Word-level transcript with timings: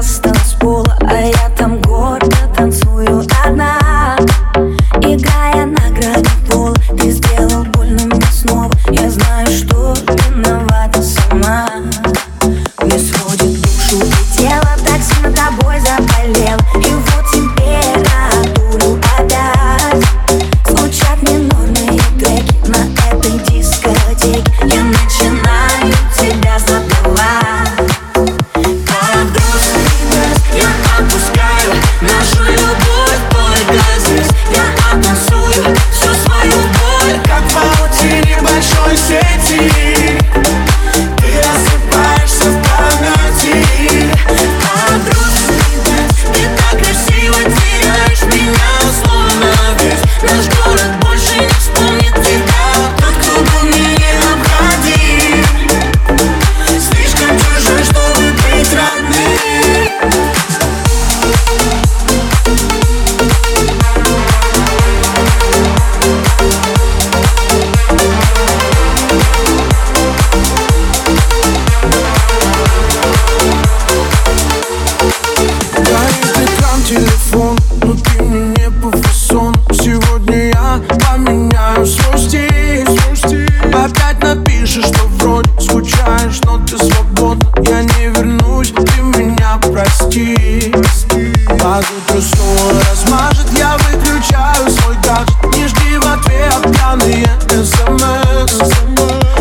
hasta 0.00 0.39
знаешь, 86.00 86.40
но 86.44 86.58
ты 86.58 86.78
свободна 86.78 87.46
Я 87.62 87.82
не 87.82 88.06
вернусь, 88.08 88.72
ты 88.72 89.02
меня 89.02 89.58
прости. 89.72 90.72
А 91.48 91.54
Под 91.54 91.86
утро 91.90 92.20
снова 92.20 92.80
размажет, 92.90 93.46
я 93.58 93.76
выключаю 93.76 94.70
свой 94.70 94.96
гаджет. 95.04 95.56
Не 95.56 95.66
жди 95.66 95.98
в 95.98 96.06
ответ 96.06 96.72
пьяные 96.72 97.30
смс. 97.64 98.60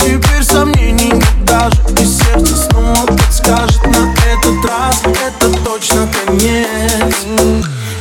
Теперь 0.00 0.44
сомнений 0.44 1.12
нет 1.12 1.44
даже 1.44 1.76
И 2.00 2.04
сердце 2.04 2.56
снова 2.56 3.06
подскажет 3.06 3.84
На 3.86 4.12
этот 4.30 4.64
раз. 4.64 5.02
Это 5.26 5.48
точно 5.64 6.08
конец. 6.26 7.16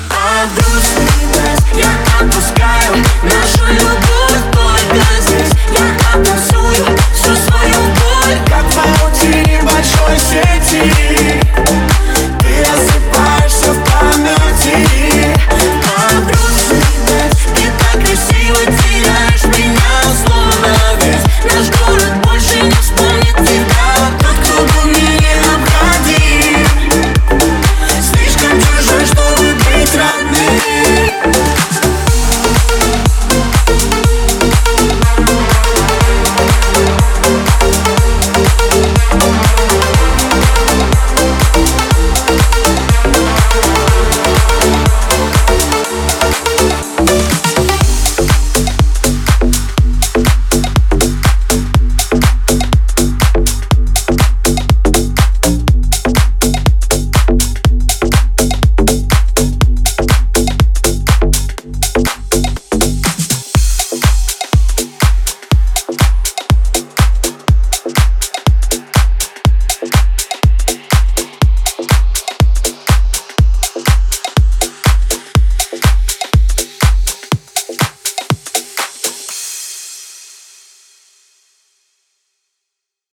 А 0.09 0.45
грустный 0.55 1.13
я 1.75 1.89
отпускаю 2.19 3.03
Нашу 3.23 3.73
любовь 3.73 4.43
только 4.51 5.05
здесь. 5.21 5.51
Я 5.71 6.19
отпускаю 6.19 6.72